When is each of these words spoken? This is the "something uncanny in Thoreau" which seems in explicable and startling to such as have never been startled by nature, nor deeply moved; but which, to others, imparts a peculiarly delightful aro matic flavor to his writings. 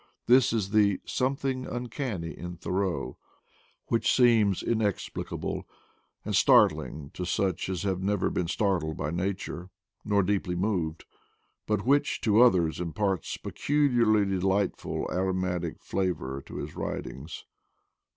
This 0.25 0.51
is 0.51 0.71
the 0.71 0.99
"something 1.05 1.67
uncanny 1.67 2.35
in 2.35 2.57
Thoreau" 2.57 3.19
which 3.85 4.11
seems 4.11 4.63
in 4.63 4.81
explicable 4.81 5.67
and 6.25 6.35
startling 6.35 7.11
to 7.13 7.23
such 7.23 7.69
as 7.69 7.83
have 7.83 8.01
never 8.01 8.31
been 8.31 8.47
startled 8.47 8.97
by 8.97 9.11
nature, 9.11 9.69
nor 10.03 10.23
deeply 10.23 10.55
moved; 10.55 11.05
but 11.67 11.85
which, 11.85 12.19
to 12.21 12.41
others, 12.41 12.79
imparts 12.79 13.35
a 13.35 13.39
peculiarly 13.41 14.25
delightful 14.25 15.05
aro 15.11 15.35
matic 15.35 15.79
flavor 15.83 16.41
to 16.47 16.55
his 16.55 16.75
writings. 16.75 17.45